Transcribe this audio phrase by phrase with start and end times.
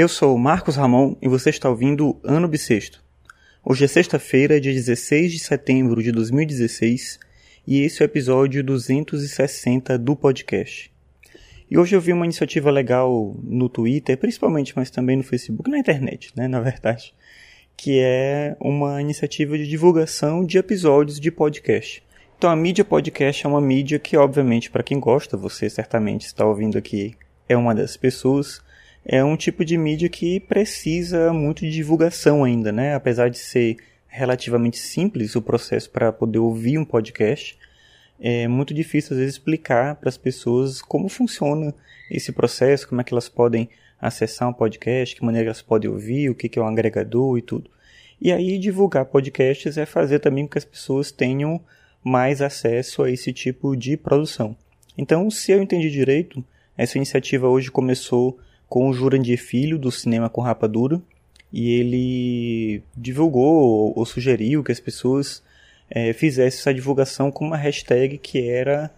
[0.00, 3.04] Eu sou Marcos Ramon e você está ouvindo Ano Bissexto.
[3.62, 7.20] Hoje é sexta-feira, dia 16 de setembro de 2016,
[7.66, 10.90] e esse é o episódio 260 do podcast.
[11.70, 15.78] E hoje eu vi uma iniciativa legal no Twitter, principalmente, mas também no Facebook, na
[15.78, 17.12] internet, né, na verdade,
[17.76, 22.02] que é uma iniciativa de divulgação de episódios de podcast.
[22.38, 26.46] Então a mídia podcast é uma mídia que, obviamente, para quem gosta, você certamente está
[26.46, 27.14] ouvindo aqui,
[27.46, 28.62] é uma das pessoas,
[29.04, 32.94] é um tipo de mídia que precisa muito de divulgação ainda, né?
[32.94, 37.56] Apesar de ser relativamente simples o processo para poder ouvir um podcast,
[38.20, 41.74] é muito difícil às vezes explicar para as pessoas como funciona
[42.10, 43.68] esse processo, como é que elas podem
[44.00, 47.70] acessar um podcast, que maneira elas podem ouvir, o que é um agregador e tudo.
[48.20, 51.60] E aí divulgar podcasts é fazer também com que as pessoas tenham
[52.02, 54.56] mais acesso a esse tipo de produção.
[54.96, 56.44] Então, se eu entendi direito,
[56.76, 58.38] essa iniciativa hoje começou
[58.70, 61.02] com o Jurandir Filho, do Cinema com Rapadura,
[61.52, 65.42] e ele divulgou ou sugeriu que as pessoas
[65.90, 68.88] é, fizessem essa divulgação com uma hashtag que era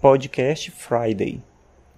[0.00, 1.42] Podcast Friday.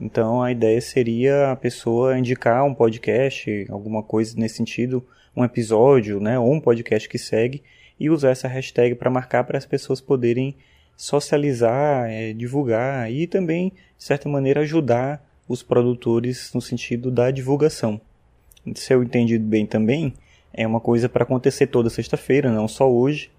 [0.00, 6.20] Então a ideia seria a pessoa indicar um podcast, alguma coisa nesse sentido, um episódio,
[6.20, 7.62] né, ou um podcast que segue,
[8.00, 10.56] e usar essa hashtag para marcar para as pessoas poderem
[10.96, 18.00] socializar, é, divulgar e também, de certa maneira, ajudar os produtores no sentido da divulgação.
[18.74, 20.12] Se eu entendi bem também,
[20.52, 23.30] é uma coisa para acontecer toda sexta-feira, não só hoje.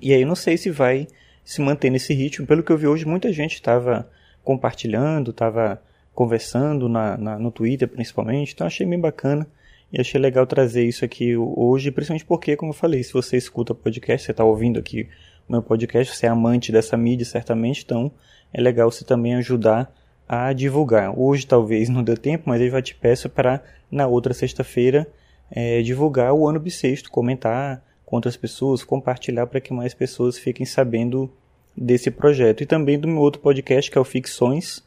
[0.00, 1.06] E aí não sei se vai
[1.44, 2.46] se manter nesse ritmo.
[2.46, 4.08] Pelo que eu vi hoje, muita gente estava
[4.42, 5.82] compartilhando, estava
[6.14, 9.46] conversando na, na, no Twitter principalmente, então achei bem bacana
[9.92, 13.74] e achei legal trazer isso aqui hoje, principalmente porque, como eu falei, se você escuta
[13.74, 15.08] podcast, você está ouvindo aqui
[15.48, 18.10] o meu podcast, você é amante dessa mídia certamente, então
[18.52, 19.92] é legal você também ajudar
[20.28, 21.18] a divulgar.
[21.18, 25.06] Hoje talvez não deu tempo, mas eu já te peço para na outra sexta-feira
[25.50, 30.66] é, divulgar o ano bissexto, comentar com outras pessoas, compartilhar para que mais pessoas fiquem
[30.66, 31.30] sabendo
[31.76, 32.62] desse projeto.
[32.62, 34.84] E também do meu outro podcast, que é o Ficções.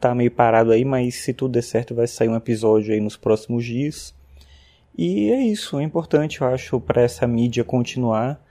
[0.00, 3.16] Tá meio parado aí, mas se tudo der certo vai sair um episódio aí nos
[3.16, 4.14] próximos dias.
[4.96, 8.42] E é isso, é importante, eu acho, para essa mídia continuar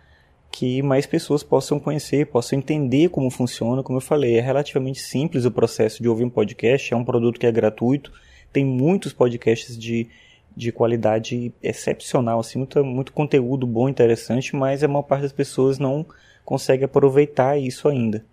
[0.51, 3.81] que mais pessoas possam conhecer, possam entender como funciona.
[3.81, 7.39] Como eu falei, é relativamente simples o processo de ouvir um podcast, é um produto
[7.39, 8.12] que é gratuito,
[8.51, 10.07] tem muitos podcasts de,
[10.56, 15.79] de qualidade excepcional, assim, muito, muito conteúdo bom, interessante, mas a maior parte das pessoas
[15.79, 16.06] não
[16.44, 18.25] consegue aproveitar isso ainda.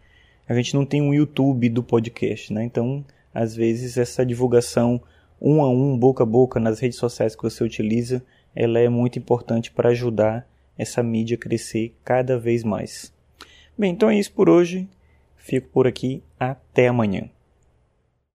[0.48, 2.64] A gente não tem um YouTube do podcast, né?
[2.64, 5.00] Então, às vezes, essa divulgação
[5.40, 8.24] um a um, boca a boca, nas redes sociais que você utiliza,
[8.56, 13.12] ela é muito importante para ajudar essa mídia crescer cada vez mais.
[13.76, 14.88] Bem, então é isso por hoje.
[15.36, 16.22] Fico por aqui.
[16.38, 17.28] Até amanhã.